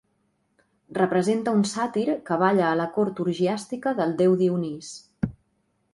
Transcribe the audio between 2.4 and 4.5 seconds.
balla a la cort orgiàstica del déu